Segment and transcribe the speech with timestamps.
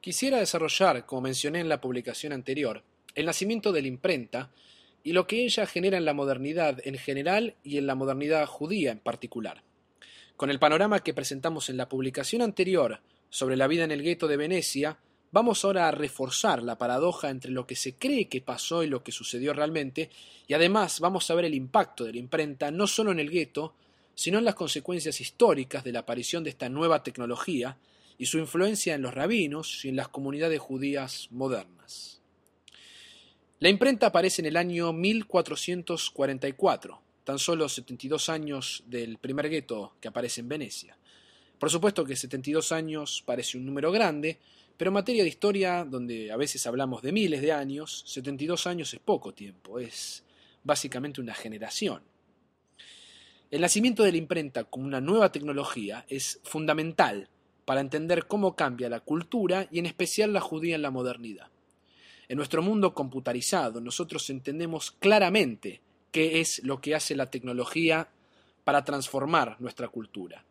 [0.00, 2.84] Quisiera desarrollar, como mencioné en la publicación anterior,
[3.16, 4.52] el nacimiento de la imprenta
[5.02, 8.92] y lo que ella genera en la modernidad en general y en la modernidad judía
[8.92, 9.62] en particular.
[10.36, 14.28] Con el panorama que presentamos en la publicación anterior sobre la vida en el gueto
[14.28, 14.98] de Venecia,
[15.32, 19.02] vamos ahora a reforzar la paradoja entre lo que se cree que pasó y lo
[19.02, 20.10] que sucedió realmente,
[20.46, 23.74] y además vamos a ver el impacto de la imprenta no solo en el gueto,
[24.14, 27.76] sino en las consecuencias históricas de la aparición de esta nueva tecnología
[28.18, 32.20] y su influencia en los rabinos y en las comunidades judías modernas.
[33.60, 40.08] La imprenta aparece en el año 1444, tan solo 72 años del primer gueto que
[40.08, 40.96] aparece en Venecia.
[41.58, 44.38] Por supuesto que 72 años parece un número grande,
[44.76, 48.94] pero en materia de historia, donde a veces hablamos de miles de años, 72 años
[48.94, 50.24] es poco tiempo, es
[50.62, 52.02] básicamente una generación.
[53.50, 57.28] El nacimiento de la imprenta como una nueva tecnología es fundamental
[57.68, 61.48] para entender cómo cambia la cultura y en especial la judía en la modernidad.
[62.26, 68.08] En nuestro mundo computarizado nosotros entendemos claramente qué es lo que hace la tecnología
[68.64, 70.46] para transformar nuestra cultura.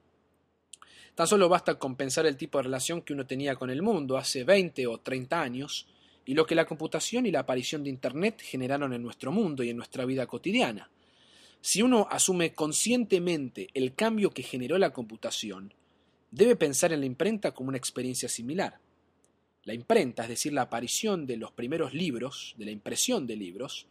[1.15, 4.15] Tan solo basta con pensar el tipo de relación que uno tenía con el mundo
[4.15, 5.87] hace 20 o 30 años
[6.23, 9.71] y lo que la computación y la aparición de Internet generaron en nuestro mundo y
[9.71, 10.91] en nuestra vida cotidiana.
[11.61, 15.73] Si uno asume conscientemente el cambio que generó la computación,
[16.37, 18.79] debe pensar en la imprenta como una experiencia similar.
[19.63, 23.87] La imprenta, es decir, la aparición de los primeros libros, de la impresión de libros,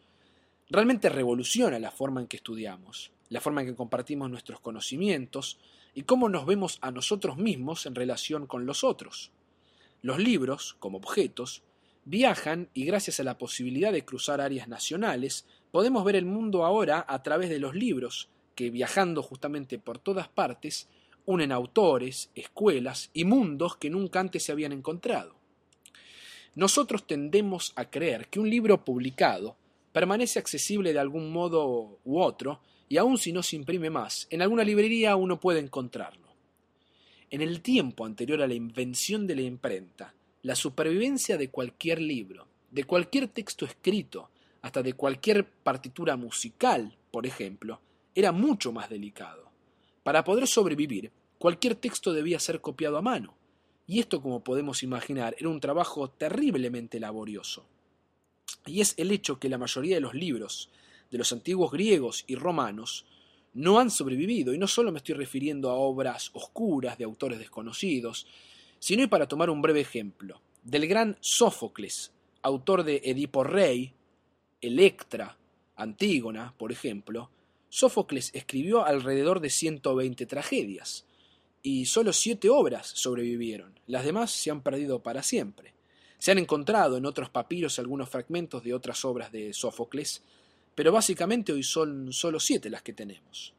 [0.70, 5.58] realmente revoluciona la forma en que estudiamos, la forma en que compartimos nuestros conocimientos,
[5.92, 9.32] y cómo nos vemos a nosotros mismos en relación con los otros.
[10.02, 11.62] Los libros, como objetos,
[12.04, 17.04] viajan y gracias a la posibilidad de cruzar áreas nacionales, podemos ver el mundo ahora
[17.08, 20.88] a través de los libros, que viajando justamente por todas partes,
[21.26, 25.34] unen autores, escuelas y mundos que nunca antes se habían encontrado.
[26.54, 29.56] Nosotros tendemos a creer que un libro publicado
[29.92, 34.40] permanece accesible de algún modo u otro y aun si no se imprime más, en
[34.40, 36.26] alguna librería uno puede encontrarlo.
[37.28, 42.46] En el tiempo anterior a la invención de la imprenta, la supervivencia de cualquier libro,
[42.70, 44.30] de cualquier texto escrito,
[44.62, 47.80] hasta de cualquier partitura musical, por ejemplo,
[48.14, 49.45] era mucho más delicado.
[50.06, 53.34] Para poder sobrevivir, cualquier texto debía ser copiado a mano,
[53.88, 57.66] y esto, como podemos imaginar, era un trabajo terriblemente laborioso.
[58.66, 60.70] Y es el hecho que la mayoría de los libros
[61.10, 63.04] de los antiguos griegos y romanos
[63.54, 68.28] no han sobrevivido, y no solo me estoy refiriendo a obras oscuras de autores desconocidos,
[68.78, 72.12] sino y para tomar un breve ejemplo, del gran Sófocles,
[72.42, 73.92] autor de Edipo Rey,
[74.60, 75.36] Electra,
[75.74, 77.28] Antígona, por ejemplo,
[77.68, 81.04] Sófocles escribió alrededor de 120 tragedias,
[81.62, 85.74] y solo siete obras sobrevivieron, las demás se han perdido para siempre.
[86.18, 90.22] Se han encontrado en otros papiros algunos fragmentos de otras obras de Sófocles,
[90.74, 93.52] pero básicamente hoy son solo siete las que tenemos.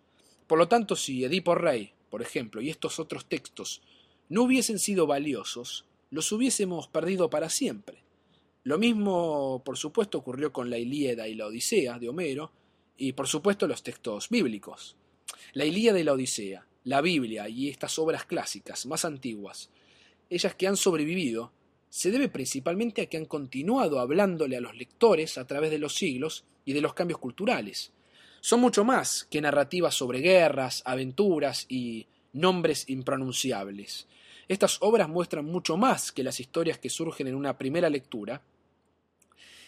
[0.47, 3.81] Por lo tanto, si Edipo Rey, por ejemplo, y estos otros textos
[4.29, 8.03] no hubiesen sido valiosos, los hubiésemos perdido para siempre.
[8.63, 12.51] Lo mismo, por supuesto, ocurrió con la Ilíada y la Odisea de Homero,
[12.97, 14.95] y por supuesto los textos bíblicos.
[15.53, 19.69] La Ilíada y la Odisea, la Biblia y estas obras clásicas más antiguas,
[20.29, 21.51] ellas que han sobrevivido,
[21.89, 25.95] se debe principalmente a que han continuado hablándole a los lectores a través de los
[25.95, 27.91] siglos y de los cambios culturales.
[28.41, 34.07] Son mucho más que narrativas sobre guerras, aventuras y nombres impronunciables.
[34.47, 38.41] Estas obras muestran mucho más que las historias que surgen en una primera lectura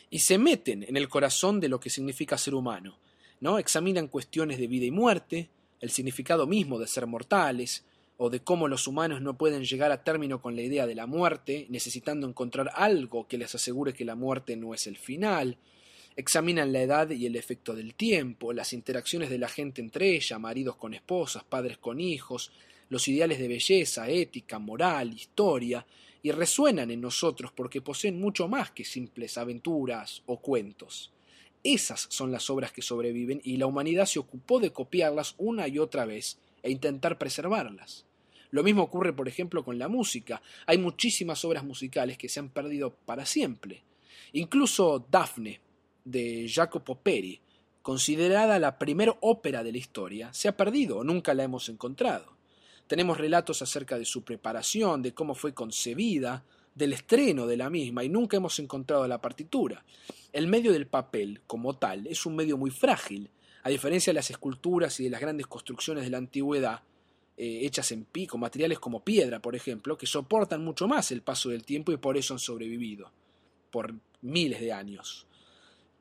[0.10, 2.98] y se meten en el corazón de lo que significa ser humano,
[3.42, 3.60] ¿no?
[3.60, 5.50] Examinan cuestiones de vida y muerte,
[5.82, 7.86] el significado mismo de ser mortales,
[8.18, 11.08] o de cómo los humanos no pueden llegar a término con la idea de la
[11.08, 15.58] muerte, necesitando encontrar algo que les asegure que la muerte no es el final,
[16.18, 20.38] examinan la edad y el efecto del tiempo, las interacciones de la gente entre ella,
[20.38, 22.52] maridos con esposas, padres con hijos,
[22.90, 25.86] los ideales de belleza, ética, moral, historia,
[26.22, 31.14] y resuenan en nosotros porque poseen mucho más que simples aventuras o cuentos.
[31.64, 35.78] Esas son las obras que sobreviven y la humanidad se ocupó de copiarlas una y
[35.80, 38.06] otra vez e intentar preservarlas.
[38.52, 40.42] Lo mismo ocurre, por ejemplo, con la música.
[40.66, 43.84] Hay muchísimas obras musicales que se han perdido para siempre.
[44.34, 45.60] Incluso Daphne,
[46.04, 47.40] de Jacopo Peri,
[47.82, 52.38] considerada la primera ópera de la historia, se ha perdido o nunca la hemos encontrado.
[52.88, 56.44] Tenemos relatos acerca de su preparación, de cómo fue concebida,
[56.80, 59.84] del estreno de la misma y nunca hemos encontrado la partitura.
[60.32, 63.30] El medio del papel, como tal, es un medio muy frágil.
[63.64, 66.82] A diferencia de las esculturas y de las grandes construcciones de la antigüedad,
[67.36, 71.50] eh, hechas en pico, materiales como piedra, por ejemplo, que soportan mucho más el paso
[71.50, 73.12] del tiempo y por eso han sobrevivido,
[73.72, 75.28] por miles de años.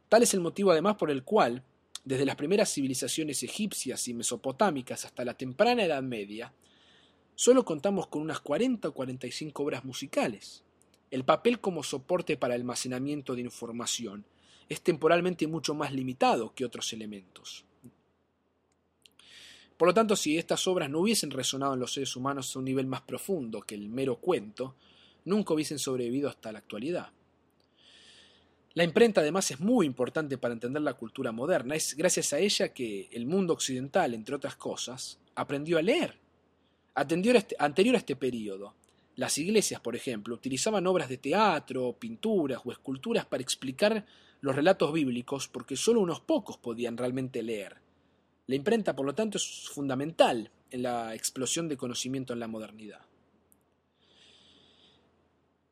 [0.08, 1.64] Tal es el motivo además por el cual,
[2.04, 6.52] desde las primeras civilizaciones egipcias y mesopotámicas hasta la temprana Edad Media,
[7.34, 10.62] solo contamos con unas 40 o 45 obras musicales.
[11.10, 14.24] El papel como soporte para el almacenamiento de información
[14.68, 17.64] es temporalmente mucho más limitado que otros elementos.
[19.78, 22.64] Por lo tanto, si estas obras no hubiesen resonado en los seres humanos a un
[22.64, 24.74] nivel más profundo que el mero cuento,
[25.24, 27.10] nunca hubiesen sobrevivido hasta la actualidad.
[28.74, 31.74] La imprenta además es muy importante para entender la cultura moderna.
[31.74, 36.18] Es gracias a ella que el mundo occidental, entre otras cosas, aprendió a leer.
[36.94, 38.74] Anterior a este, anterior a este periodo,
[39.18, 44.06] las iglesias, por ejemplo, utilizaban obras de teatro, pinturas o esculturas para explicar
[44.40, 47.78] los relatos bíblicos porque solo unos pocos podían realmente leer.
[48.46, 53.00] La imprenta, por lo tanto, es fundamental en la explosión de conocimiento en la modernidad.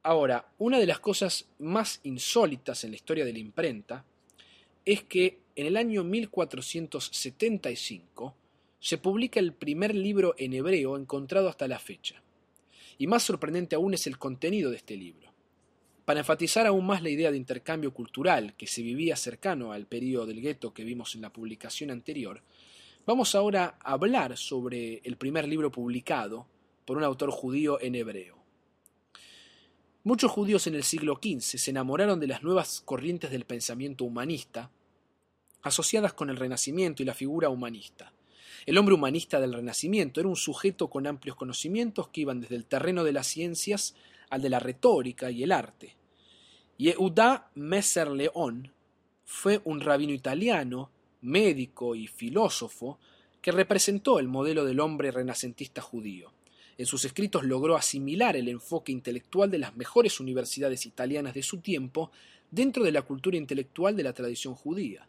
[0.02, 4.04] Ahora, una de las cosas más insólitas en la historia de la imprenta
[4.84, 8.34] es que en el año 1475
[8.80, 12.24] se publica el primer libro en hebreo encontrado hasta la fecha.
[12.98, 15.32] Y más sorprendente aún es el contenido de este libro.
[16.04, 20.26] Para enfatizar aún más la idea de intercambio cultural que se vivía cercano al periodo
[20.26, 22.42] del gueto que vimos en la publicación anterior,
[23.04, 26.46] vamos ahora a hablar sobre el primer libro publicado
[26.84, 28.36] por un autor judío en hebreo.
[30.04, 34.70] Muchos judíos en el siglo XV se enamoraron de las nuevas corrientes del pensamiento humanista,
[35.62, 38.12] asociadas con el Renacimiento y la figura humanista.
[38.64, 42.64] El hombre humanista del Renacimiento era un sujeto con amplios conocimientos que iban desde el
[42.64, 43.94] terreno de las ciencias
[44.30, 45.96] al de la retórica y el arte.
[46.78, 48.72] Yehuda Messer León
[49.24, 50.90] fue un rabino italiano,
[51.22, 52.98] médico y filósofo
[53.40, 56.32] que representó el modelo del hombre renacentista judío.
[56.78, 61.58] En sus escritos logró asimilar el enfoque intelectual de las mejores universidades italianas de su
[61.58, 62.10] tiempo
[62.50, 65.08] dentro de la cultura intelectual de la tradición judía.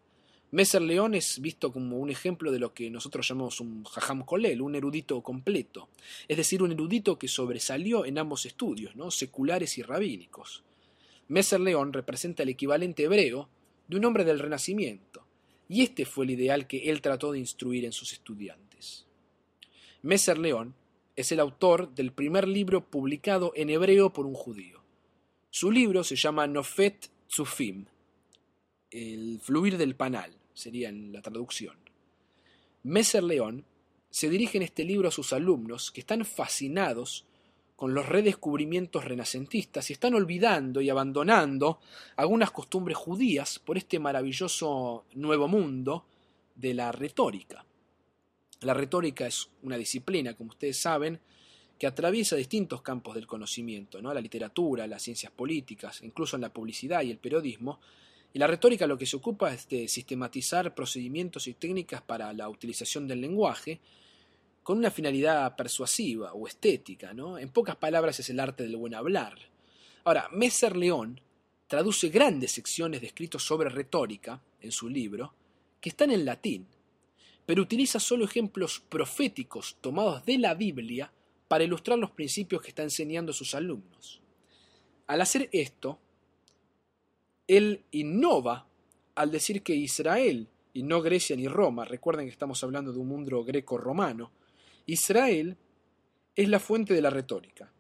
[0.50, 4.62] Messer León es visto como un ejemplo de lo que nosotros llamamos un jajam kolel,
[4.62, 5.90] un erudito completo,
[6.28, 9.12] es decir, un erudito que sobresalió en ambos estudios, ¿no?
[9.12, 10.64] seculares y rabínicos.
[11.28, 13.50] Messer León representa el equivalente hebreo
[13.90, 15.26] de un hombre del Renacimiento,
[15.68, 19.06] y este fue el ideal que él trató de instruir en sus estudiantes.
[20.02, 20.76] Messer León
[21.18, 24.82] es el autor del primer libro publicado en hebreo por un judío.
[25.50, 27.88] Su libro se llama Nofet Tzufim,
[28.98, 31.78] el fluir del panal, sería en la traducción.
[32.84, 33.66] Messer León
[34.10, 37.26] se dirige en este libro a sus alumnos que están fascinados
[37.76, 41.80] con los redescubrimientos renacentistas y están olvidando y abandonando
[42.16, 46.06] algunas costumbres judías por este maravilloso nuevo mundo
[46.56, 47.64] de la retórica.
[48.62, 51.20] La retórica es una disciplina, como ustedes saben,
[51.78, 54.12] que atraviesa distintos campos del conocimiento, ¿no?
[54.12, 57.80] la literatura, las ciencias políticas, incluso en la publicidad y el periodismo,
[58.38, 62.48] y la retórica lo que se ocupa es de sistematizar procedimientos y técnicas para la
[62.50, 63.80] utilización del lenguaje
[64.62, 67.16] con una finalidad persuasiva o estética.
[67.16, 67.40] ¿no?
[67.40, 69.40] En pocas palabras es el arte del buen hablar.
[70.04, 71.20] Ahora, Messer León
[71.66, 75.34] traduce grandes secciones de escritos sobre retórica en su libro
[75.82, 76.68] que están en latín,
[77.44, 81.12] pero utiliza solo ejemplos proféticos tomados de la Biblia
[81.48, 84.22] para ilustrar los principios que está enseñando a sus alumnos.
[85.08, 85.98] Al hacer esto,
[87.48, 88.68] él innova
[89.16, 93.08] al decir que Israel, y no Grecia ni Roma, recuerden que estamos hablando de un
[93.08, 94.32] mundo greco-romano,
[94.86, 95.58] Israel
[96.36, 97.72] es la fuente de la retórica.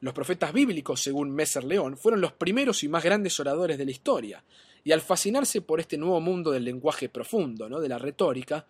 [0.00, 3.90] Los profetas bíblicos, según Messer León, fueron los primeros y más grandes oradores de la
[3.90, 4.44] historia,
[4.84, 7.80] y al fascinarse por este nuevo mundo del lenguaje profundo, ¿no?
[7.80, 8.66] de la retórica,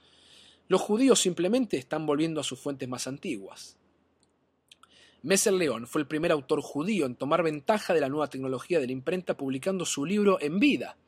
[0.69, 3.76] los judíos simplemente están volviendo a sus fuentes más antiguas.
[5.25, 8.87] Messer León fue el primer autor judío en tomar ventaja de la nueva tecnología de
[8.87, 10.99] la imprenta publicando su libro en vida.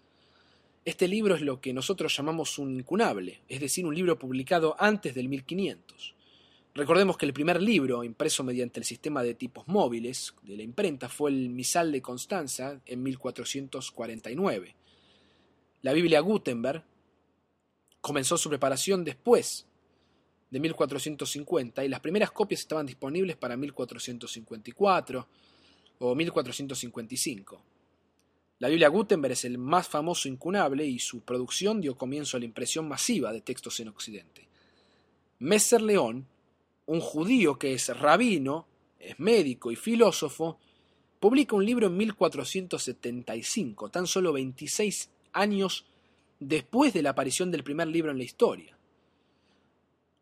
[0.87, 5.15] Este libro es lo que nosotros llamamos un incunable, es decir, un libro publicado antes
[5.15, 6.15] del 1500.
[6.75, 11.11] Recordemos que el primer libro impreso mediante el sistema de tipos móviles de la imprenta
[11.11, 14.77] fue el Misal de Constanza en 1449.
[15.83, 16.83] La Biblia Gutenberg
[18.01, 19.67] comenzó su preparación después
[20.51, 25.29] de 1450 y las primeras copias estaban disponibles para 1454
[25.99, 27.63] o 1455.
[28.59, 32.47] La Biblia Gutenberg es el más famoso incunable y su producción dio comienzo a la
[32.47, 34.49] impresión masiva de textos en Occidente.
[35.41, 36.27] Messer León,
[36.87, 38.67] un judío que es rabino,
[38.99, 40.59] es médico y filósofo,
[41.21, 45.85] publica un libro en 1475, tan solo 26 años
[46.41, 48.76] después de la aparición del primer libro en la historia.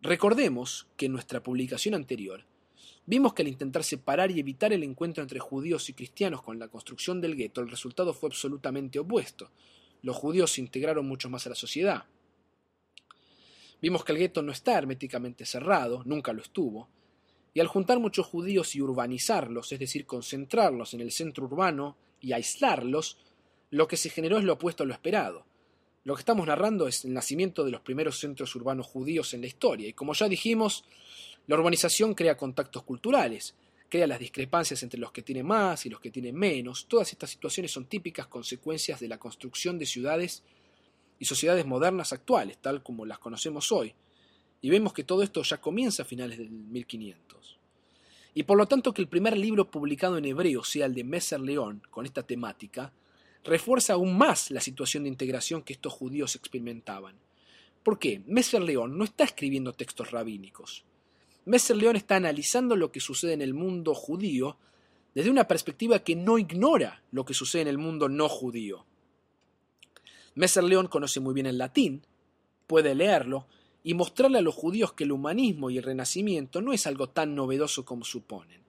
[0.05, 2.45] Recordemos que en nuestra publicación anterior
[3.07, 6.69] vimos que al intentar separar y evitar el encuentro entre judíos y cristianos con la
[6.69, 9.51] construcción del gueto, el resultado fue absolutamente opuesto.
[10.03, 12.05] Los judíos se integraron mucho más a la sociedad.
[13.81, 16.91] Vimos que el gueto no está herméticamente cerrado, nunca lo estuvo,
[17.55, 22.35] y al juntar muchos judíos y urbanizarlos, es decir, concentrarlos en el centro urbano y
[22.35, 23.17] aislarlos,
[23.71, 25.47] lo que se generó es lo opuesto a lo esperado.
[26.05, 29.47] Lo que estamos narrando es el nacimiento de los primeros centros urbanos judíos en la
[29.47, 30.85] historia, y como ya dijimos,
[31.47, 33.55] la urbanización crea contactos culturales,
[33.89, 36.87] crea las discrepancias entre los que tienen más y los que tienen menos.
[36.89, 40.43] Todas estas situaciones son típicas consecuencias de la construcción de ciudades
[41.19, 43.95] y sociedades modernas actuales, tal como las conocemos hoy.
[44.61, 47.59] Y vemos que todo esto ya comienza a finales del 1500.
[48.35, 51.41] Y por lo tanto que el primer libro publicado en hebreo sea el de Messer
[51.41, 52.93] León con esta temática,
[53.45, 57.17] refuerza aún más la situación de integración que estos judíos experimentaban.
[57.83, 58.23] ¿Por qué?
[58.27, 60.85] Messer León no está escribiendo textos rabínicos.
[61.45, 64.57] Messer León está analizando lo que sucede en el mundo judío
[65.15, 68.87] desde una perspectiva que no ignora lo que sucede en el mundo no judío.
[70.35, 72.03] Messer León conoce muy bien el latín,
[72.67, 73.47] puede leerlo
[73.85, 77.35] y mostrarle a los judíos que el humanismo y el renacimiento no es algo tan
[77.35, 78.63] novedoso como suponen.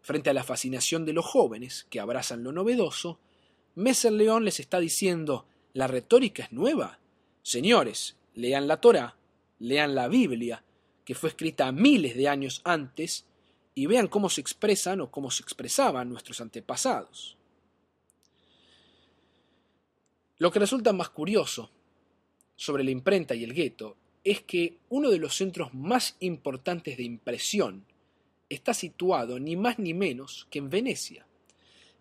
[0.00, 3.18] Frente a la fascinación de los jóvenes, que abrazan lo novedoso,
[3.76, 7.00] Messer León les está diciendo, ¿la retórica es nueva?
[7.42, 9.16] Señores, lean la Torah,
[9.58, 10.62] lean la Biblia,
[11.04, 13.24] que fue escrita miles de años antes,
[13.74, 17.36] y vean cómo se expresan o cómo se expresaban nuestros antepasados.
[20.38, 21.70] Lo que resulta más curioso
[22.54, 27.02] sobre la imprenta y el gueto es que uno de los centros más importantes de
[27.02, 27.84] impresión
[28.48, 31.26] está situado ni más ni menos que en Venecia.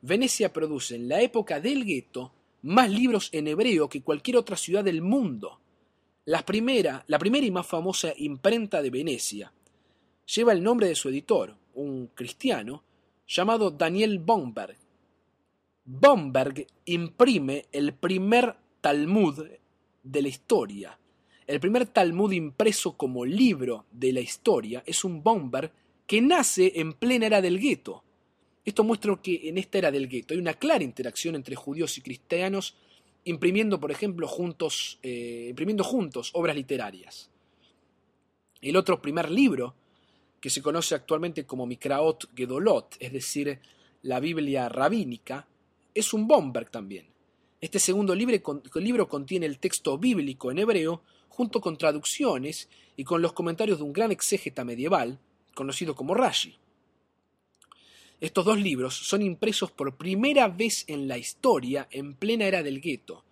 [0.05, 2.33] Venecia produce en la época del gueto
[2.63, 5.61] más libros en hebreo que cualquier otra ciudad del mundo.
[6.25, 9.53] La primera, la primera y más famosa imprenta de Venecia
[10.25, 12.83] lleva el nombre de su editor, un cristiano,
[13.25, 14.75] llamado Daniel Bomberg.
[15.85, 19.47] Bomberg imprime el primer Talmud
[20.03, 20.99] de la historia.
[21.47, 25.71] El primer Talmud impreso como libro de la historia es un Bomberg
[26.05, 28.03] que nace en plena era del gueto.
[28.65, 32.01] Esto muestra que en esta era del gueto hay una clara interacción entre judíos y
[32.01, 32.75] cristianos
[33.25, 37.29] imprimiendo, por ejemplo, juntos, eh, imprimiendo juntos obras literarias.
[38.61, 39.75] El otro primer libro,
[40.39, 43.59] que se conoce actualmente como Mikraot Gedolot, es decir,
[44.01, 45.47] la Biblia rabínica,
[45.93, 47.07] es un Bomberg también.
[47.61, 53.33] Este segundo libro contiene el texto bíblico en hebreo, junto con traducciones y con los
[53.33, 55.17] comentarios de un gran exégeta medieval,
[55.53, 56.57] conocido como Rashi.
[58.23, 62.79] Estos dos libros son impresos por primera vez en la historia en plena era del
[62.79, 63.25] gueto.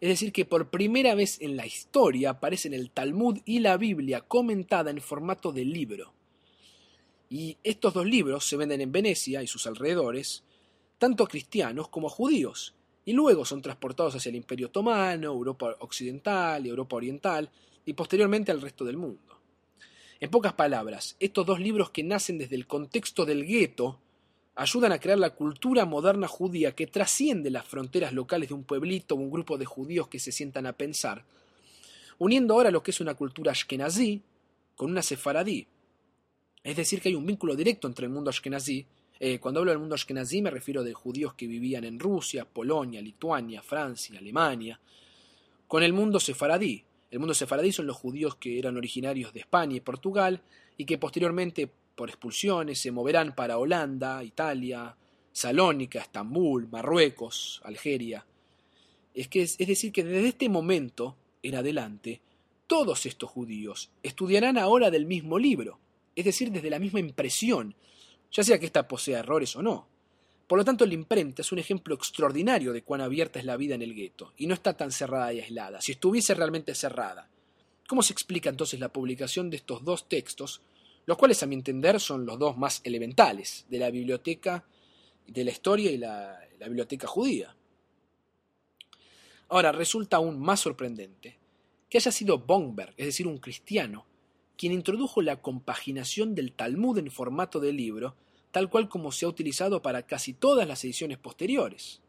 [0.00, 4.20] Es decir, que por primera vez en la historia aparecen el Talmud y la Biblia
[4.20, 6.14] comentada en formato de libro.
[7.28, 10.44] Y estos dos libros se venden en Venecia y sus alrededores,
[10.96, 15.74] tanto a cristianos como a judíos, y luego son transportados hacia el Imperio Otomano, Europa
[15.80, 17.50] Occidental y Europa Oriental,
[17.84, 19.40] y posteriormente al resto del mundo.
[20.20, 24.02] En pocas palabras, estos dos libros que nacen desde el contexto del gueto
[24.56, 29.14] ayudan a crear la cultura moderna judía que trasciende las fronteras locales de un pueblito
[29.14, 31.24] o un grupo de judíos que se sientan a pensar,
[32.18, 34.22] uniendo ahora lo que es una cultura ashkenazí
[34.74, 35.66] con una sefaradí.
[36.64, 38.86] Es decir, que hay un vínculo directo entre el mundo ashkenazí,
[39.20, 43.00] eh, cuando hablo del mundo ashkenazí me refiero de judíos que vivían en Rusia, Polonia,
[43.02, 44.80] Lituania, Francia, Alemania,
[45.68, 46.82] con el mundo sefaradí.
[47.10, 50.40] El mundo sefaradí son los judíos que eran originarios de España y Portugal
[50.76, 54.94] y que posteriormente por expulsiones se moverán para Holanda, Italia,
[55.32, 58.24] Salónica, Estambul, Marruecos, Algeria.
[59.14, 62.20] Es, que, es decir, que desde este momento en adelante,
[62.66, 65.78] todos estos judíos estudiarán ahora del mismo libro,
[66.14, 67.74] es decir, desde la misma impresión,
[68.30, 69.88] ya sea que ésta posea errores o no.
[70.46, 73.74] Por lo tanto, la imprenta es un ejemplo extraordinario de cuán abierta es la vida
[73.74, 75.80] en el gueto, y no está tan cerrada y aislada.
[75.80, 77.28] Si estuviese realmente cerrada,
[77.88, 80.62] ¿cómo se explica entonces la publicación de estos dos textos
[81.06, 84.64] los cuales a mi entender son los dos más elementales de la biblioteca
[85.26, 87.54] de la historia y la, biblioteca judía.
[89.48, 91.38] Ahora, resulta aún más sorprendente
[91.88, 94.04] que haya sido Bomberg, es decir, un cristiano,
[94.56, 98.16] quien introdujo la compaginación del Talmud en formato de libro,
[98.50, 102.00] tal cual como se ha utilizado para casi todas las ediciones posteriores.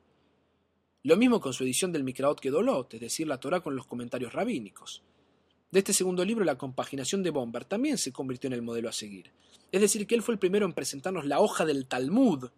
[1.03, 4.33] Lo mismo con su edición del Mikraot Kedolot, es decir, la Torah con los comentarios
[4.33, 5.03] rabínicos.
[5.71, 8.93] De este segundo libro, la compaginación de Bomber también se convirtió en el modelo a
[8.93, 9.31] seguir.
[9.71, 12.49] Es decir, que él fue el primero en presentarnos la hoja del Talmud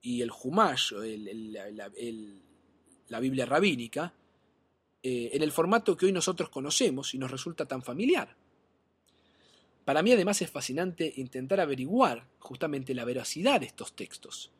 [0.00, 0.92] y el Humash,
[3.08, 4.14] la, Biblia rabínica,
[5.02, 8.34] eh, en el formato que hoy nosotros conocemos y nos resulta tan familiar.
[9.84, 14.50] Para mí además es fascinante intentar averiguar justamente la veracidad de estos textos.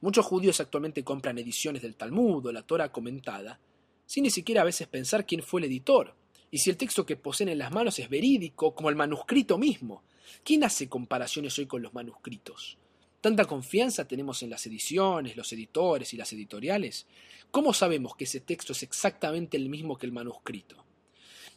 [0.00, 3.58] Muchos judíos actualmente compran ediciones del Talmud o la Torah comentada,
[4.06, 6.14] sin ni siquiera a veces pensar quién fue el editor,
[6.54, 10.02] y si el texto que poseen en las manos es verídico, como el manuscrito mismo.
[10.44, 12.76] ¿Quién hace comparaciones hoy con los manuscritos?
[13.22, 17.06] ¿Tanta confianza tenemos en las ediciones, los editores y las editoriales?
[17.50, 20.84] ¿Cómo sabemos que ese texto es exactamente el mismo que el manuscrito?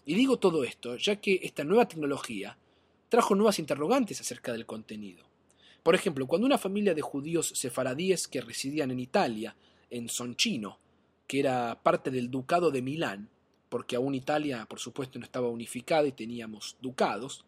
[0.06, 2.58] Y digo todo esto ya que esta nueva tecnología
[3.10, 5.26] trajo nuevas interrogantes acerca del contenido.
[5.84, 9.58] Por ejemplo, cuando una familia de judíos sefaradíes que residían en Italia,
[9.90, 10.80] en Soncino,
[11.28, 13.30] que era parte del ducado de Milán,
[13.76, 17.44] porque aún Italia, por supuesto, no estaba unificada y teníamos ducados,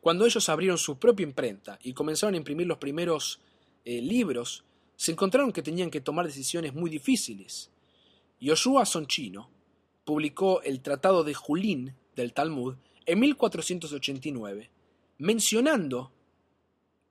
[0.00, 3.38] cuando ellos abrieron su propia imprenta y comenzaron a imprimir los primeros
[3.84, 4.64] eh, libros,
[4.96, 7.70] se encontraron que tenían que tomar decisiones muy difíciles.
[8.40, 9.50] Yoshua Sonchino
[10.06, 14.70] publicó el Tratado de Julín del Talmud en 1489,
[15.18, 16.12] mencionando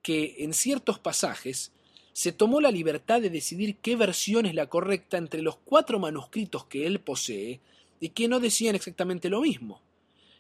[0.01, 1.73] que en ciertos pasajes
[2.17, 6.65] se tomó la libertad de decidir qué versión es la correcta entre los cuatro manuscritos
[6.65, 7.61] que él posee
[7.99, 9.83] y que no decían exactamente lo mismo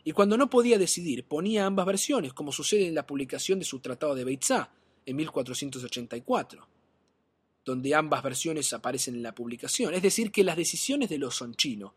[0.03, 3.77] y cuando no podía decidir ponía ambas versiones, como sucede en la publicación de su
[3.77, 4.71] Tratado de Beitzá
[5.05, 6.67] en 1484,
[7.63, 9.93] donde ambas versiones aparecen en la publicación.
[9.93, 11.91] Es decir, que las decisiones de los sonchinos,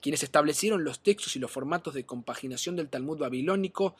[0.00, 3.96] quienes establecieron los textos y los formatos de compaginación del Talmud babilónico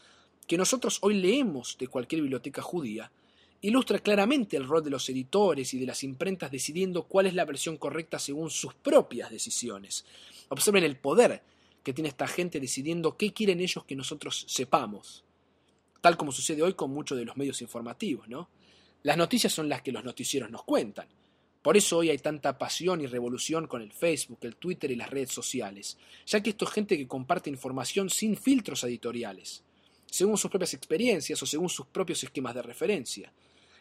[0.47, 3.12] que nosotros hoy leemos de cualquier biblioteca judía,
[3.61, 7.45] ilustra claramente el rol de los editores y de las imprentas decidiendo cuál es la
[7.45, 10.05] versión correcta según sus propias decisiones.
[10.49, 11.43] Observen el poder
[11.83, 15.25] que tiene esta gente decidiendo qué quieren ellos que nosotros sepamos,
[16.01, 18.49] tal como sucede hoy con muchos de los medios informativos, ¿no?
[19.03, 21.07] Las noticias son las que los noticieros nos cuentan.
[21.63, 25.11] Por eso hoy hay tanta pasión y revolución con el Facebook, el Twitter y las
[25.11, 25.97] redes sociales,
[26.27, 29.63] ya que esto es gente que comparte información sin filtros editoriales,
[30.07, 33.33] según sus propias experiencias o según sus propios esquemas de referencia.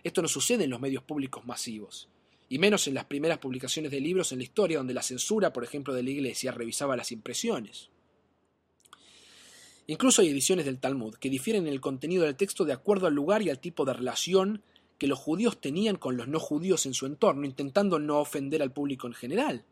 [0.05, 2.09] Esto no sucede en los medios públicos masivos
[2.47, 5.63] y menos en las primeras publicaciones de libros en la historia donde la censura, por
[5.63, 7.89] ejemplo, de la Iglesia revisaba las impresiones.
[9.87, 13.15] Incluso hay ediciones del Talmud que difieren en el contenido del texto de acuerdo al
[13.15, 14.61] lugar y al tipo de relación
[14.99, 18.71] que los judíos tenían con los no judíos en su entorno, intentando no ofender al
[18.71, 19.65] público en general.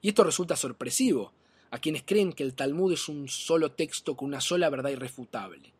[0.00, 1.34] Y esto resulta sorpresivo
[1.70, 5.74] a quienes creen que el Talmud es un solo texto con una sola verdad irrefutable.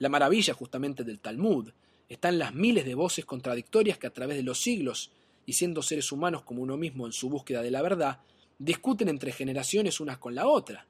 [0.00, 1.70] La maravilla justamente del Talmud
[2.08, 5.12] está en las miles de voces contradictorias que a través de los siglos,
[5.44, 8.20] y siendo seres humanos como uno mismo en su búsqueda de la verdad,
[8.58, 10.86] discuten entre generaciones unas con la otra.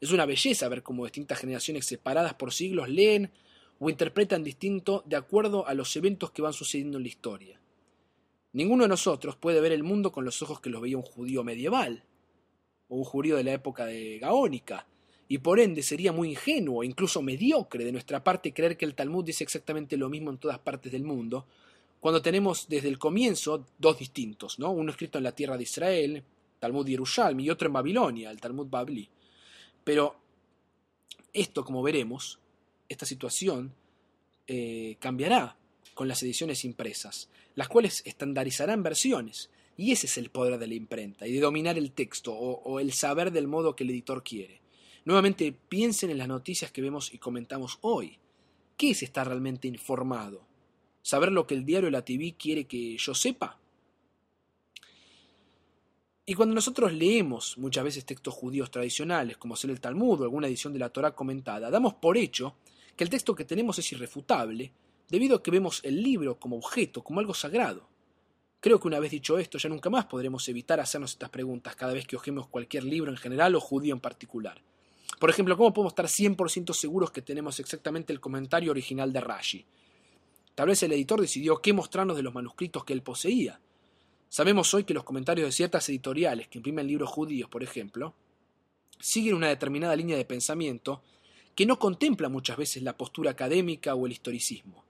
[0.00, 3.30] Es una belleza ver cómo distintas generaciones separadas por siglos leen
[3.78, 7.60] o interpretan distinto de acuerdo a los eventos que van sucediendo en la historia.
[8.52, 11.44] Ninguno de nosotros puede ver el mundo con los ojos que lo veía un judío
[11.44, 12.04] medieval
[12.88, 14.86] o un judío de la época de Gaónica,
[15.28, 19.24] y por ende sería muy ingenuo, incluso mediocre de nuestra parte creer que el Talmud
[19.24, 21.46] dice exactamente lo mismo en todas partes del mundo,
[22.00, 24.70] cuando tenemos desde el comienzo dos distintos, ¿no?
[24.70, 26.24] uno escrito en la tierra de Israel,
[26.58, 29.08] Talmud Yerushalmi, y otro en Babilonia, el Talmud Babli.
[29.84, 30.16] Pero
[31.32, 32.38] esto, como veremos,
[32.88, 33.74] esta situación
[34.46, 35.56] eh, cambiará
[35.92, 40.74] con las ediciones impresas, las cuales estandarizarán versiones, y ese es el poder de la
[40.74, 44.22] imprenta, y de dominar el texto o, o el saber del modo que el editor
[44.22, 44.60] quiere.
[45.04, 48.18] Nuevamente piensen en las noticias que vemos y comentamos hoy.
[48.76, 50.42] ¿Qué es estar realmente informado?
[51.02, 53.58] ¿Saber lo que el diario o la TV quiere que yo sepa?
[56.26, 60.46] Y cuando nosotros leemos muchas veces textos judíos tradicionales, como ser el Talmud o alguna
[60.46, 62.54] edición de la Torah comentada, damos por hecho
[62.94, 64.70] que el texto que tenemos es irrefutable,
[65.08, 67.88] debido a que vemos el libro como objeto, como algo sagrado.
[68.60, 71.94] Creo que una vez dicho esto, ya nunca más podremos evitar hacernos estas preguntas cada
[71.94, 74.60] vez que ojemos cualquier libro en general o judío en particular.
[75.18, 79.64] Por ejemplo, ¿cómo podemos estar 100% seguros que tenemos exactamente el comentario original de Rashi?
[80.54, 83.60] Tal vez el editor decidió qué mostrarnos de los manuscritos que él poseía.
[84.28, 88.14] Sabemos hoy que los comentarios de ciertas editoriales que imprimen libros judíos, por ejemplo,
[89.00, 91.02] siguen una determinada línea de pensamiento
[91.54, 94.84] que no contempla muchas veces la postura académica o el historicismo.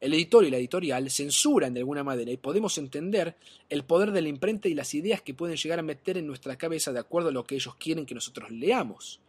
[0.00, 3.36] El editor y la editorial censuran de alguna manera y podemos entender
[3.70, 6.56] el poder de la imprenta y las ideas que pueden llegar a meter en nuestra
[6.56, 9.20] cabeza de acuerdo a lo que ellos quieren que nosotros leamos.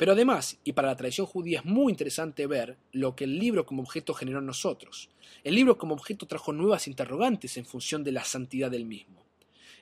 [0.00, 3.66] Pero además, y para la tradición judía es muy interesante ver lo que el libro
[3.66, 5.10] como objeto generó en nosotros.
[5.44, 9.22] El libro como objeto trajo nuevas interrogantes en función de la santidad del mismo.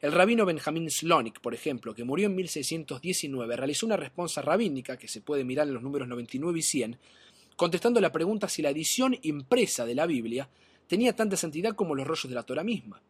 [0.00, 5.06] El rabino Benjamín Slonik, por ejemplo, que murió en 1619, realizó una respuesta rabínica que
[5.06, 6.98] se puede mirar en los números 99 y 100,
[7.54, 10.48] contestando la pregunta si la edición impresa de la Biblia
[10.88, 13.00] tenía tanta santidad como los rollos de la Torah misma.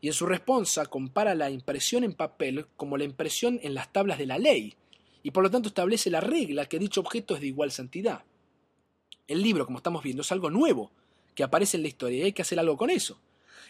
[0.00, 4.16] Y en su respuesta compara la impresión en papel como la impresión en las tablas
[4.18, 4.76] de la ley,
[5.22, 8.24] y por lo tanto establece la regla que dicho objeto es de igual santidad.
[9.26, 10.90] El libro, como estamos viendo, es algo nuevo
[11.34, 13.18] que aparece en la historia y hay que hacer algo con eso.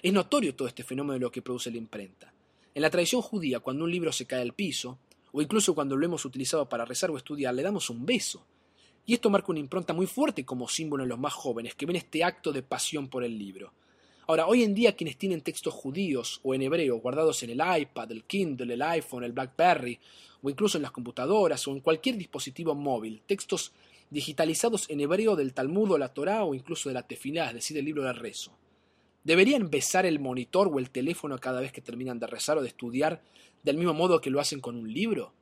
[0.03, 2.33] Es notorio todo este fenómeno de lo que produce la imprenta.
[2.75, 4.99] En la tradición judía, cuando un libro se cae al piso,
[5.31, 8.45] o incluso cuando lo hemos utilizado para rezar o estudiar, le damos un beso.
[9.05, 11.97] Y esto marca una impronta muy fuerte como símbolo en los más jóvenes, que ven
[11.97, 13.73] este acto de pasión por el libro.
[14.27, 18.13] Ahora, hoy en día quienes tienen textos judíos o en hebreo guardados en el iPad,
[18.13, 19.99] el Kindle, el iPhone, el BlackBerry,
[20.43, 23.73] o incluso en las computadoras o en cualquier dispositivo móvil, textos
[24.11, 27.79] digitalizados en hebreo del Talmud o la Torá o incluso de la Tefilá, es decir,
[27.79, 28.53] el libro del rezo.
[29.25, 32.69] ¿Deberían besar el monitor o el teléfono cada vez que terminan de rezar o de
[32.69, 33.23] estudiar
[33.63, 35.33] del mismo modo que lo hacen con un libro?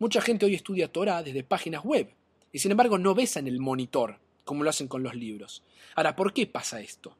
[0.00, 2.10] Mucha gente hoy estudia Torah desde páginas web
[2.52, 5.62] y sin embargo no besan el monitor como lo hacen con los libros.
[5.94, 7.16] Ahora, ¿por qué pasa esto?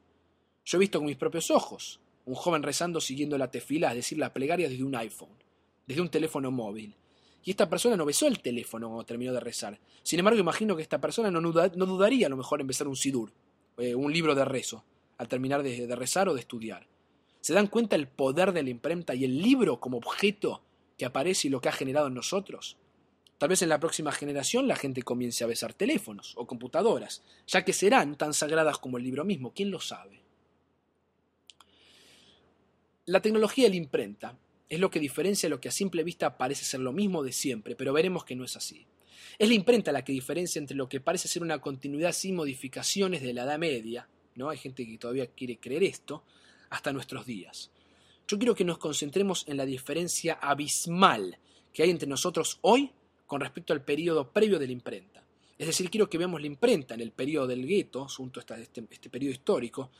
[0.65, 4.17] Yo he visto con mis propios ojos un joven rezando siguiendo la tefila, es decir,
[4.17, 5.29] la plegaria desde un iPhone,
[5.87, 6.95] desde un teléfono móvil.
[7.43, 9.79] Y esta persona no besó el teléfono cuando terminó de rezar.
[10.03, 13.31] Sin embargo, imagino que esta persona no, dudaría a lo mejor en besar un sidur,
[13.77, 14.83] eh, un libro de rezo,
[15.17, 16.87] al terminar de, de rezar o de estudiar.
[17.41, 20.61] ¿Se dan cuenta el poder de la imprenta y el libro como objeto
[20.97, 22.77] que aparece y lo que ha generado en nosotros?
[23.39, 27.63] Tal vez en la próxima generación la gente comience a besar teléfonos o computadoras, ya
[27.63, 30.21] que serán tan sagradas como el libro mismo, ¿quién lo sabe?
[33.05, 34.37] La tecnología de la imprenta
[34.69, 37.75] es lo que diferencia lo que a simple vista parece ser lo mismo de siempre,
[37.75, 38.85] pero veremos que no es así.
[39.37, 43.21] Es la imprenta la que diferencia entre lo que parece ser una continuidad sin modificaciones
[43.21, 44.49] de la Edad Media, ¿no?
[44.49, 46.23] Hay gente que todavía quiere creer esto,
[46.69, 47.71] hasta nuestros días.
[48.27, 51.39] Yo quiero que nos concentremos en la diferencia abismal
[51.73, 52.91] que hay entre nosotros hoy
[53.25, 55.23] con respecto al periodo previo de la imprenta.
[55.57, 58.83] Es decir, quiero que veamos la imprenta en el periodo del gueto, junto a este,
[58.89, 59.91] este periodo histórico,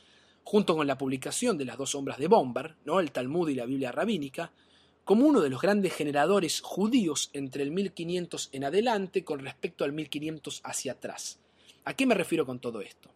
[0.44, 3.00] junto con la publicación de las dos sombras de Bomber, ¿no?
[3.00, 4.52] el Talmud y la Biblia rabínica,
[5.04, 9.92] como uno de los grandes generadores judíos entre el 1500 en adelante con respecto al
[9.92, 11.38] 1500 hacia atrás.
[11.84, 13.10] ¿A qué me refiero con todo esto?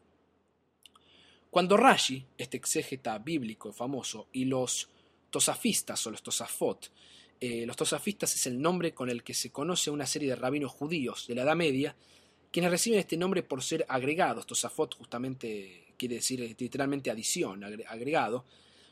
[1.50, 4.88] Cuando Rashi, este exégeta bíblico famoso, y los
[5.30, 6.90] tosafistas o los tosafot,
[7.40, 10.72] eh, los tosafistas es el nombre con el que se conoce una serie de rabinos
[10.72, 11.94] judíos de la Edad Media,
[12.50, 18.44] quienes reciben este nombre por ser agregados, tosafot justamente quiere decir eh, literalmente adición, agregado,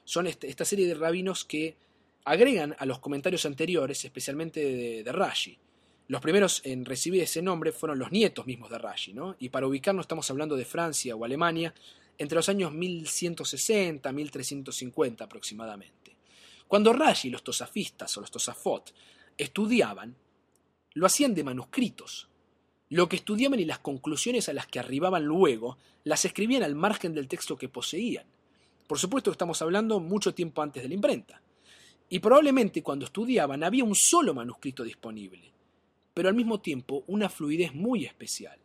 [0.04, 1.76] son este, esta serie de rabinos que
[2.24, 5.58] agregan a los comentarios anteriores, especialmente de, Rashi.
[6.08, 9.36] Los primeros en recibir ese nombre fueron los nietos mismos de Rashi, ¿no?
[9.38, 11.72] Y para ubicarnos estamos hablando de Francia o Alemania
[12.18, 16.16] entre los años 1160 1350 aproximadamente.
[16.68, 18.92] Cuando Rashi, los tosafistas o los tosafot
[19.36, 20.14] estudiaban,
[20.94, 22.28] lo hacían de manuscritos,
[22.92, 27.14] lo que estudiaban y las conclusiones a las que arribaban luego las escribían al margen
[27.14, 28.26] del texto que poseían.
[28.86, 31.40] Por supuesto que estamos hablando mucho tiempo antes de la imprenta.
[32.10, 35.40] Y probablemente cuando estudiaban había un solo manuscrito disponible,
[36.12, 38.58] pero al mismo tiempo una fluidez muy especial.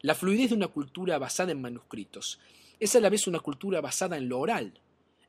[0.00, 2.40] La fluidez de una cultura basada en manuscritos
[2.80, 4.80] es a la vez una cultura basada en lo oral.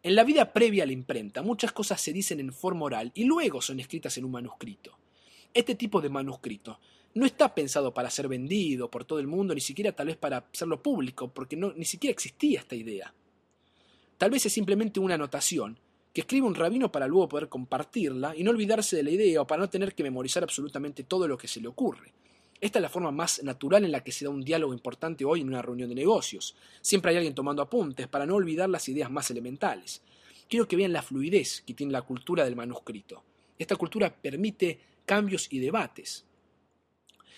[0.02, 3.26] En la vida previa a la imprenta muchas cosas se dicen en forma oral y
[3.26, 4.98] luego son escritas en un manuscrito.
[5.56, 6.82] Este tipo de manuscrito
[7.14, 10.50] no está pensado para ser vendido por todo el mundo, ni siquiera tal vez para
[10.54, 13.14] hacerlo público, porque no, ni siquiera existía esta idea.
[14.18, 15.80] Tal vez es simplemente una anotación
[16.12, 19.48] que escribe un rabino para luego poder compartirla y no olvidarse de la idea o
[19.48, 22.12] para no tener que memorizar absolutamente todo lo que se le ocurre.
[22.60, 25.40] Esta es la forma más natural en la que se da un diálogo importante hoy
[25.40, 26.54] en una reunión de negocios.
[26.82, 30.02] Siempre hay alguien tomando apuntes para no olvidar las ideas más elementales.
[30.50, 33.24] Quiero que vean la fluidez que tiene la cultura del manuscrito.
[33.58, 36.26] Esta cultura permite cambios y debates.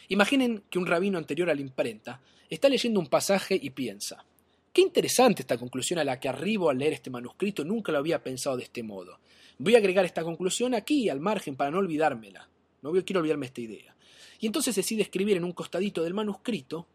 [0.09, 4.25] Imaginen que un rabino anterior a la imprenta está leyendo un pasaje y piensa,
[4.71, 8.23] qué interesante esta conclusión a la que arribo al leer este manuscrito, nunca lo había
[8.23, 9.19] pensado de este modo.
[9.57, 12.47] Voy a agregar esta conclusión aquí, al margen, para no olvidármela.
[12.81, 13.95] No quiero olvidarme esta idea.
[14.39, 16.87] Y entonces decide escribir en un costadito del manuscrito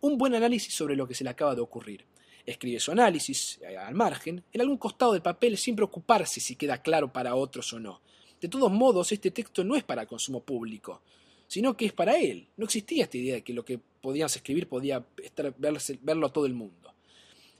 [0.00, 2.04] un buen análisis sobre lo que se le acaba de ocurrir.
[2.44, 6.82] Escribe su análisis eh, al margen, en algún costado del papel, sin preocuparse si queda
[6.82, 8.00] claro para otros o no.
[8.40, 11.02] De todos modos, este texto no es para consumo público
[11.50, 12.46] sino que es para él.
[12.56, 16.46] No existía esta idea de que lo que podías escribir podía estar, verlo a todo
[16.46, 16.94] el mundo.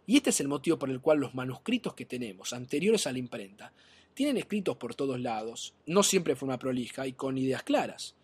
[0.07, 3.19] Y este es el motivo por el cual los manuscritos que tenemos, anteriores a la
[3.19, 3.73] imprenta,
[4.15, 8.15] tienen escritos por todos lados, no siempre de forma prolija y con ideas claras.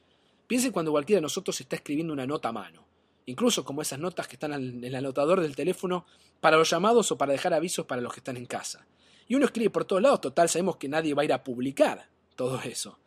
[0.47, 2.85] Piensen cuando cualquiera de nosotros está escribiendo una nota a mano,
[3.27, 6.07] incluso como esas notas que están en el anotador del teléfono
[6.41, 8.87] para los llamados o para dejar avisos para los que están en casa.
[9.27, 12.07] Y uno escribe por todos lados, total, sabemos que nadie va a ir a publicar
[12.37, 12.99] todo eso.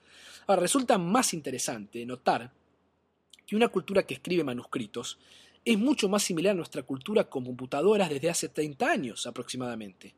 [0.47, 2.51] Ahora, resulta más interesante notar
[3.45, 5.17] que una cultura que escribe manuscritos
[5.63, 10.15] es mucho más similar a nuestra cultura con computadoras desde hace 30 años aproximadamente.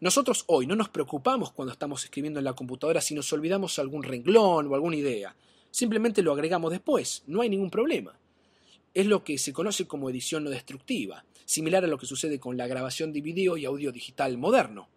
[0.00, 4.02] Nosotros hoy no nos preocupamos cuando estamos escribiendo en la computadora si nos olvidamos algún
[4.02, 5.34] renglón o alguna idea.
[5.70, 8.18] Simplemente lo agregamos después, no hay ningún problema.
[8.92, 12.56] es lo que se conoce como edición no destructiva, similar a lo que sucede con
[12.56, 14.88] la grabación de video y audio digital moderno.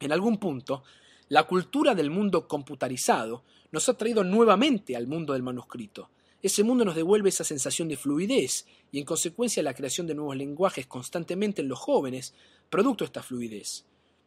[0.00, 0.84] En algún punto,
[1.30, 6.10] la cultura del mundo computarizado nos ha traído nuevamente al mundo del manuscrito.
[6.42, 10.36] Ese mundo nos devuelve esa sensación de fluidez y en consecuencia la creación de nuevos
[10.36, 12.34] lenguajes constantemente en los jóvenes,
[12.68, 13.84] producto de esta fluidez.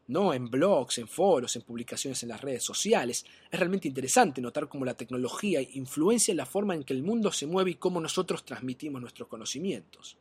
[0.07, 0.33] ¿no?
[0.33, 3.25] en blogs, en foros, en publicaciones en las redes sociales.
[3.51, 7.47] Es realmente interesante notar cómo la tecnología influencia la forma en que el mundo se
[7.47, 10.15] mueve y cómo nosotros transmitimos nuestros conocimientos.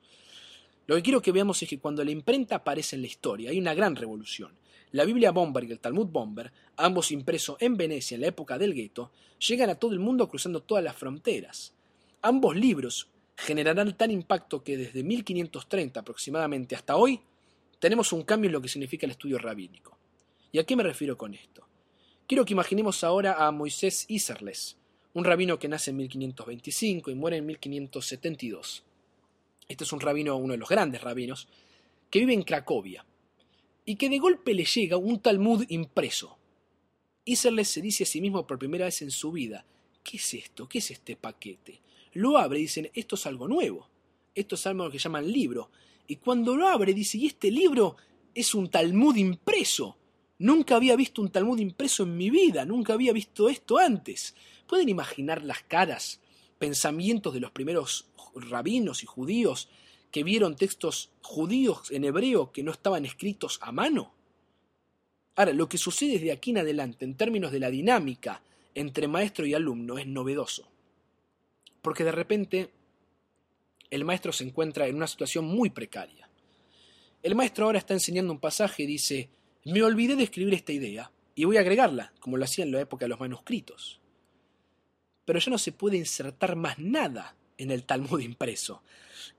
[0.89, 3.61] Lo que quiero que veamos es que cuando la imprenta aparece en la historia hay
[3.61, 4.62] una gran revolución.
[4.93, 8.75] La Biblia Bomber y el Talmud Bomber, ambos impresos en Venecia en la época del
[8.75, 11.73] gueto, llegan a todo el mundo cruzando todas las fronteras.
[12.21, 17.21] Ambos libros generarán tal impacto que desde 1530 aproximadamente hasta hoy
[17.79, 19.97] tenemos un cambio en lo que significa el estudio rabínico.
[20.53, 21.67] ¿Y a qué me refiero con esto?
[22.29, 24.77] Quiero que imaginemos ahora a Moisés Iserles,
[25.15, 28.85] un rabino que nace en 1525 y muere en 1572.
[29.69, 31.49] Este es un rabino, uno de los grandes rabinos,
[32.11, 33.07] que vive en Cracovia,
[33.85, 36.39] y que de golpe le llega un Talmud impreso.
[37.25, 39.65] Iserles se dice a sí mismo por primera vez en su vida,
[40.03, 40.69] ¿qué es esto?
[40.69, 41.81] ¿Qué es este paquete?
[42.15, 43.89] Lo abre y dicen, esto es algo nuevo,
[44.35, 45.71] esto es algo que llaman libro.
[46.07, 47.97] Y cuando lo abre dice, y este libro
[48.35, 49.97] es un Talmud impreso.
[50.39, 54.35] Nunca había visto un Talmud impreso en mi vida, nunca había visto esto antes.
[54.67, 56.21] ¿Pueden imaginar las caras,
[56.59, 59.69] pensamientos de los primeros rabinos y judíos
[60.13, 64.13] que vieron textos judíos en hebreo que no estaban escritos a mano?
[65.35, 68.43] Ahora, lo que sucede desde aquí en adelante en términos de la dinámica
[68.75, 70.69] entre maestro y alumno es novedoso.
[71.81, 72.71] Porque de repente
[73.91, 76.29] el maestro se encuentra en una situación muy precaria.
[77.23, 79.31] El maestro ahora está enseñando un pasaje y dice,
[79.65, 82.81] me olvidé de escribir esta idea y voy a agregarla, como lo hacía en la
[82.81, 84.01] época de los manuscritos.
[85.25, 88.83] Pero ya no se puede insertar más nada en el Talmud impreso.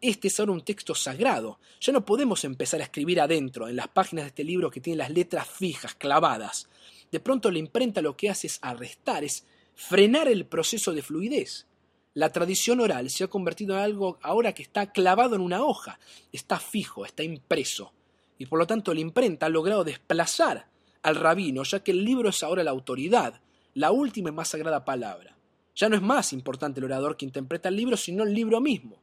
[0.02, 1.60] Este es ahora un texto sagrado.
[1.80, 4.98] Ya no podemos empezar a escribir adentro, en las páginas de este libro que tiene
[4.98, 6.68] las letras fijas, clavadas.
[7.12, 9.46] De pronto la imprenta lo que hace es arrestar, es
[9.76, 11.68] frenar el proceso de fluidez.
[12.14, 16.00] La tradición oral se ha convertido en algo ahora que está clavado en una hoja,
[16.32, 17.94] está fijo, está impreso.
[18.38, 20.68] Y por lo tanto la imprenta ha logrado desplazar
[21.02, 23.42] al rabino, ya que el libro es ahora la autoridad,
[23.74, 25.33] la última y más sagrada palabra.
[25.76, 28.98] Ya no es más importante el orador que interpreta el libro, sino el libro mismo.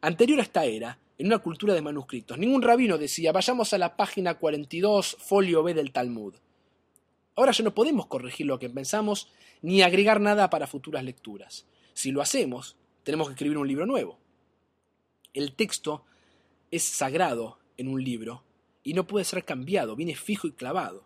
[0.00, 3.96] Anterior a esta era, en una cultura de manuscritos, ningún rabino decía vayamos a la
[3.96, 6.34] página 42, folio B del Talmud.
[7.34, 9.28] Ahora ya no podemos corregir lo que pensamos
[9.62, 11.66] ni agregar nada para futuras lecturas.
[11.94, 14.18] Si lo hacemos, tenemos que escribir un libro nuevo.
[15.34, 16.04] El texto
[16.70, 18.44] es sagrado en un libro
[18.84, 21.04] y no puede ser cambiado, viene fijo y clavado.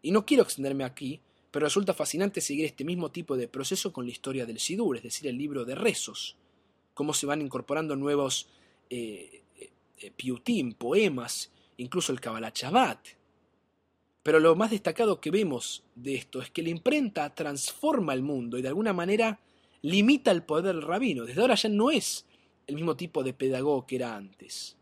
[0.00, 1.20] Y no quiero extenderme aquí,
[1.52, 5.02] pero resulta fascinante seguir este mismo tipo de proceso con la historia del Sidur, es
[5.04, 6.36] decir, el libro de rezos,
[6.94, 8.48] cómo se van incorporando nuevos
[8.90, 9.42] eh,
[9.98, 13.06] eh, piutim, poemas, incluso el Kabbalah Shabbat.
[14.22, 18.56] Pero lo más destacado que vemos de esto es que la imprenta transforma el mundo
[18.56, 19.38] y de alguna manera
[19.82, 21.26] limita el poder del rabino.
[21.26, 22.24] Desde ahora ya no es
[22.66, 24.76] el mismo tipo de pedagogo que era antes.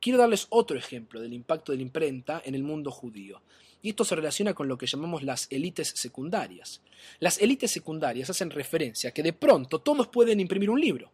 [0.00, 3.40] Quiero darles otro ejemplo del impacto de la imprenta en el mundo judío.
[3.82, 6.82] Y esto se relaciona con lo que llamamos las élites secundarias.
[7.20, 11.10] Las élites secundarias hacen referencia a que de pronto todos pueden imprimir un libro.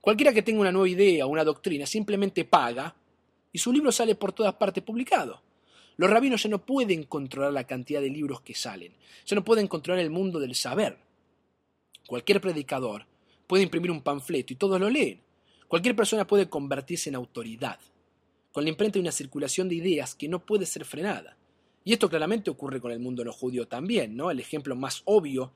[0.00, 2.94] Cualquiera que tenga una nueva idea o una doctrina simplemente paga
[3.52, 5.42] y su libro sale por todas partes publicado.
[5.96, 8.92] Los rabinos ya no pueden controlar la cantidad de libros que salen,
[9.24, 10.98] ya no pueden controlar el mundo del saber.
[12.06, 13.06] Cualquier predicador
[13.46, 15.20] puede imprimir un panfleto y todos lo leen.
[15.68, 17.80] Cualquier persona puede convertirse en autoridad.
[18.52, 21.36] Con la imprenta hay una circulación de ideas que no puede ser frenada.
[21.86, 24.32] Y esto claramente ocurre con el mundo no judío también, ¿no?
[24.32, 25.52] El ejemplo más obvio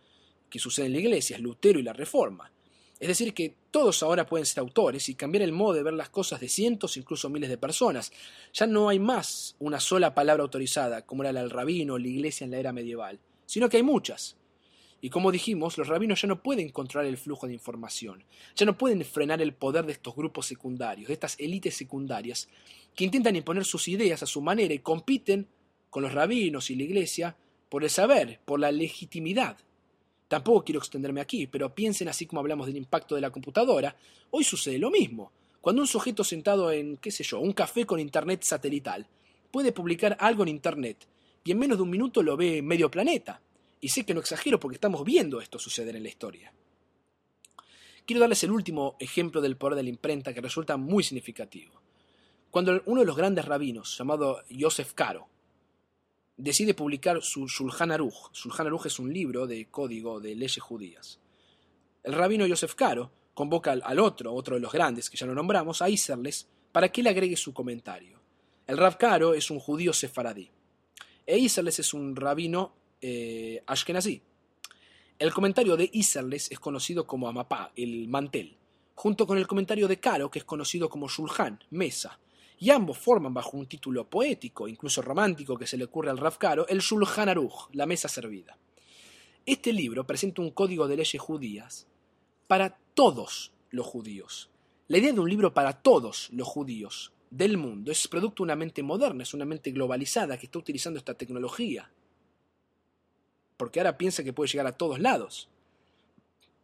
[0.49, 2.53] que sucede en la iglesia es Lutero y la Reforma.
[3.01, 6.09] Es decir, que todos ahora pueden ser autores y cambiar el modo de ver las
[6.09, 8.13] cosas de cientos, incluso miles de personas.
[8.53, 12.07] Ya no hay más una sola palabra autorizada, como era la del rabino o la
[12.07, 14.37] iglesia en la era medieval, sino que hay muchas.
[15.01, 18.23] Y como dijimos, los rabinos ya no pueden controlar el flujo de información,
[18.55, 22.49] ya no pueden frenar el poder de estos grupos secundarios, de estas élites secundarias,
[22.95, 25.49] que intentan imponer sus ideas a su manera y compiten
[25.91, 27.37] con los rabinos y la iglesia
[27.69, 29.59] por el saber, por la legitimidad.
[30.29, 33.97] Tampoco quiero extenderme aquí, pero piensen así como hablamos del impacto de la computadora,
[34.31, 35.33] hoy sucede lo mismo.
[35.61, 39.07] Cuando un sujeto sentado en, qué sé yo, un café con internet satelital
[39.51, 41.07] puede publicar algo en internet
[41.45, 43.41] y en menos de un minuto lo ve medio planeta.
[43.81, 46.53] Y sé que no exagero porque estamos viendo esto suceder en la historia.
[48.07, 51.81] Quiero darles el último ejemplo del poder de la imprenta que resulta muy significativo.
[52.51, 55.29] Cuando uno de los grandes rabinos, llamado Joseph Caro,
[56.41, 61.21] decide publicar su Shulchan Aruch, Shulchan Aruch es un libro de código de leyes judías.
[62.03, 65.83] El rabino Joseph Caro convoca al, otro, otro de los grandes que ya lo nombramos,
[65.83, 68.19] a Iserles, para que le agregue su comentario.
[68.67, 70.51] El Rav Karo es un judío sefaradí,
[71.27, 74.23] e Iserles es un rabino eh, ashkenazí.
[75.19, 78.57] El comentario de Iserles es conocido como Amapá, el mantel,
[78.95, 82.19] junto con el comentario de Caro, que es conocido como Shulhan, mesa,
[82.63, 86.37] y ambos forman bajo un título poético, incluso romántico que se le ocurre al Rav
[86.37, 88.57] Karo, el Shulhan Aruch, la mesa servida.
[89.47, 91.87] Este libro presenta un código de leyes judías
[92.47, 94.51] para todos los judíos.
[94.89, 98.57] La idea de un libro para todos los judíos del mundo es producto de una
[98.57, 101.91] mente moderna, es una mente globalizada que está utilizando esta tecnología.
[103.57, 105.49] Porque ahora piensa que puede llegar a todos lados.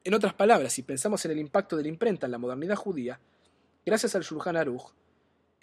[0.04, 3.18] En otras palabras, si pensamos en el impacto de la imprenta en la modernidad judía,
[3.86, 4.92] gracias al Shulchan Aruch,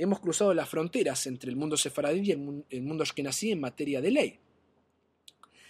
[0.03, 4.11] hemos cruzado las fronteras entre el mundo sefaradí y el mundo ashkenazí en materia de
[4.11, 4.39] ley.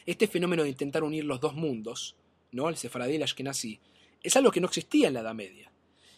[0.06, 2.16] Este fenómeno de intentar unir los dos mundos,
[2.52, 2.68] ¿no?
[2.70, 3.80] el sefaradí y el ashkenazí,
[4.22, 5.72] es algo que no existía en la Edad Media.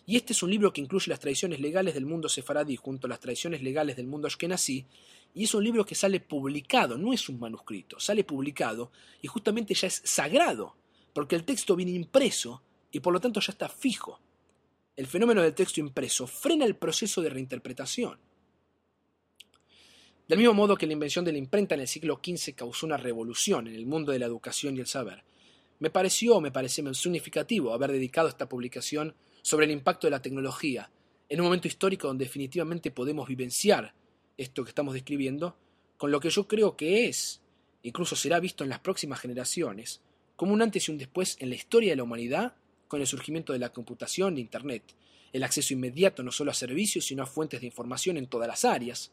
[0.07, 3.09] Y este es un libro que incluye las tradiciones legales del mundo sefaradí junto a
[3.09, 4.85] las tradiciones legales del mundo ashkenazí,
[5.33, 9.73] y es un libro que sale publicado, no es un manuscrito, sale publicado y justamente
[9.73, 10.75] ya es sagrado,
[11.13, 14.21] porque el texto viene impreso y por lo tanto ya está fijo
[14.95, 18.17] el fenómeno del texto impreso frena el proceso de reinterpretación.
[20.27, 22.97] Del mismo modo que la invención de la imprenta en el siglo XV causó una
[22.97, 25.23] revolución en el mundo de la educación y el saber,
[25.79, 30.89] me pareció, me parece significativo haber dedicado esta publicación sobre el impacto de la tecnología,
[31.27, 33.93] en un momento histórico donde definitivamente podemos vivenciar
[34.37, 35.57] esto que estamos describiendo,
[35.97, 37.41] con lo que yo creo que es,
[37.83, 40.01] incluso será visto en las próximas generaciones,
[40.35, 42.55] como un antes y un después en la historia de la humanidad
[42.87, 44.83] con el surgimiento de la computación e Internet,
[45.33, 48.63] el acceso inmediato no solo a servicios, sino a fuentes de información en todas las
[48.63, 49.11] áreas,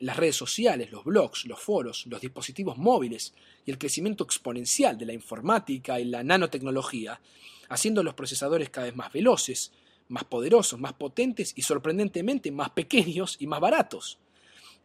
[0.00, 3.32] las redes sociales, los blogs, los foros, los dispositivos móviles
[3.64, 7.20] y el crecimiento exponencial de la informática y la nanotecnología,
[7.68, 9.72] haciendo los procesadores cada vez más veloces,
[10.08, 14.18] más poderosos, más potentes y sorprendentemente más pequeños y más baratos.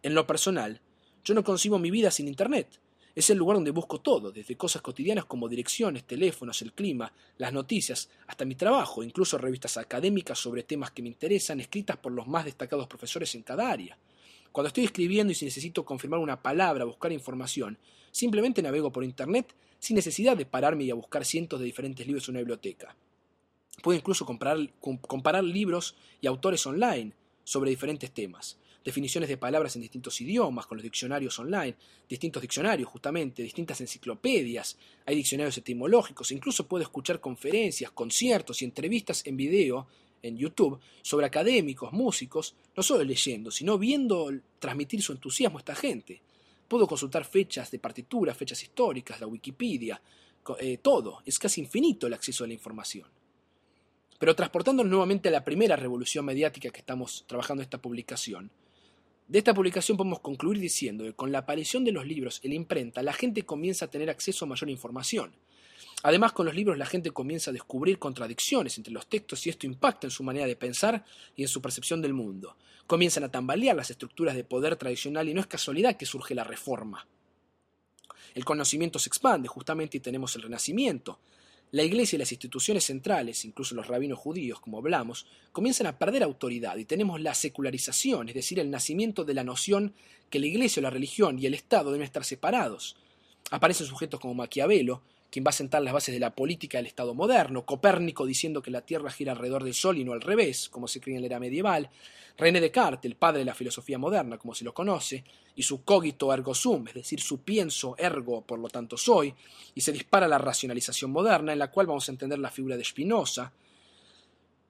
[0.03, 0.81] En lo personal,
[1.23, 2.79] yo no concibo mi vida sin Internet,
[3.19, 7.51] es el lugar donde busco todo, desde cosas cotidianas como direcciones, teléfonos, el clima, las
[7.51, 12.27] noticias, hasta mi trabajo, incluso revistas académicas sobre temas que me interesan, escritas por los
[12.27, 13.97] más destacados profesores en cada área.
[14.51, 17.77] Cuando estoy escribiendo y si necesito confirmar una palabra, buscar información,
[18.11, 22.35] simplemente navego por Internet sin necesidad de pararme y buscar cientos de diferentes libros en
[22.35, 22.95] una biblioteca.
[23.83, 28.57] Puedo incluso comparar libros y autores online sobre diferentes temas
[28.89, 31.75] definiciones de palabras en distintos idiomas, con los diccionarios online,
[32.07, 39.25] distintos diccionarios justamente, distintas enciclopedias, hay diccionarios etimológicos, incluso puedo escuchar conferencias, conciertos y entrevistas
[39.25, 39.87] en video
[40.21, 45.75] en YouTube sobre académicos, músicos, no solo leyendo, sino viendo transmitir su entusiasmo a esta
[45.75, 46.21] gente.
[46.67, 50.01] Puedo consultar fechas de partitura, fechas históricas, la Wikipedia,
[50.59, 51.21] eh, todo.
[51.25, 53.07] Es casi infinito el acceso a la información.
[54.19, 58.51] Pero transportándonos nuevamente a la primera revolución mediática que estamos trabajando en esta publicación,
[59.29, 62.55] de esta publicación podemos concluir diciendo que con la aparición de los libros en la
[62.55, 65.35] imprenta, la gente comienza a tener acceso a mayor información.
[66.01, 69.67] Además, con los libros la gente comienza a descubrir contradicciones entre los textos y esto
[69.67, 72.57] impacta en su manera de pensar y en su percepción del mundo.
[72.87, 76.43] Comienzan a tambalear las estructuras de poder tradicional y no es casualidad que surge la
[76.43, 77.05] reforma.
[78.33, 81.19] El conocimiento se expande justamente y tenemos el renacimiento,
[81.71, 86.23] la Iglesia y las instituciones centrales, incluso los rabinos judíos, como hablamos, comienzan a perder
[86.23, 89.93] autoridad y tenemos la secularización, es decir, el nacimiento de la noción
[90.29, 92.95] que la Iglesia, la religión y el Estado deben estar separados.
[93.51, 97.13] Aparecen sujetos como Maquiavelo, quien va a sentar las bases de la política del Estado
[97.13, 100.87] moderno, Copérnico diciendo que la Tierra gira alrededor del Sol y no al revés, como
[100.87, 101.89] se creía en la era medieval,
[102.37, 105.23] René Descartes, el padre de la filosofía moderna, como se lo conoce,
[105.55, 109.33] y su cogito ergo sum, es decir, su pienso ergo, por lo tanto soy,
[109.75, 112.85] y se dispara la racionalización moderna, en la cual vamos a entender la figura de
[112.85, 113.51] Spinoza,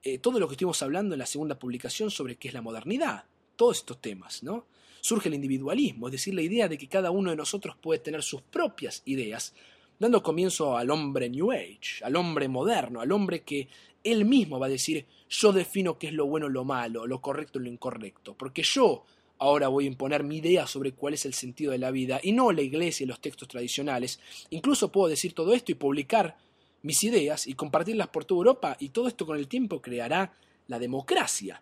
[0.01, 3.25] eh, todo lo que estuvimos hablando en la segunda publicación sobre qué es la modernidad,
[3.55, 4.65] todos estos temas, ¿no?
[5.01, 8.23] Surge el individualismo, es decir, la idea de que cada uno de nosotros puede tener
[8.23, 9.53] sus propias ideas,
[9.99, 13.67] dando comienzo al hombre New Age, al hombre moderno, al hombre que
[14.03, 17.59] él mismo va a decir, yo defino qué es lo bueno lo malo, lo correcto
[17.59, 19.03] lo incorrecto, porque yo
[19.39, 22.31] ahora voy a imponer mi idea sobre cuál es el sentido de la vida y
[22.31, 24.19] no la iglesia y los textos tradicionales.
[24.49, 26.37] Incluso puedo decir todo esto y publicar
[26.81, 30.33] mis ideas y compartirlas por toda Europa y todo esto con el tiempo creará
[30.67, 31.61] la democracia.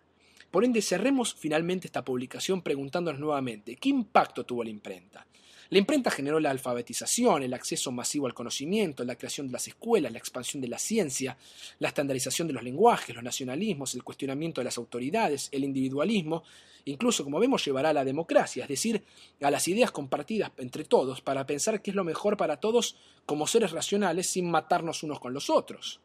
[0.50, 5.26] Por ende, cerremos finalmente esta publicación preguntándonos nuevamente, ¿qué impacto tuvo la imprenta?
[5.70, 10.10] La imprenta generó la alfabetización, el acceso masivo al conocimiento, la creación de las escuelas,
[10.10, 11.36] la expansión de la ciencia,
[11.78, 16.42] la estandarización de los lenguajes, los nacionalismos, el cuestionamiento de las autoridades, el individualismo,
[16.86, 19.04] incluso como vemos llevará a la democracia, es decir,
[19.42, 22.96] a las ideas compartidas entre todos para pensar qué es lo mejor para todos
[23.26, 26.00] como seres racionales sin matarnos unos con los otros.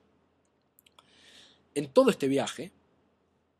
[1.73, 2.73] En todo este viaje,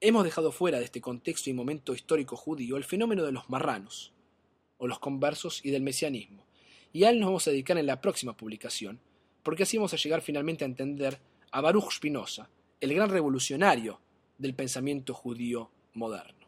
[0.02, 4.12] hemos dejado fuera de este contexto y momento histórico judío el fenómeno de los marranos,
[4.84, 6.46] o los conversos y del mesianismo,
[6.92, 9.00] y a él nos vamos a dedicar en la próxima publicación,
[9.42, 11.22] porque así vamos a llegar finalmente a entender
[11.52, 12.50] a Baruch Spinoza,
[12.82, 14.02] el gran revolucionario
[14.38, 16.43] del pensamiento judío moderno.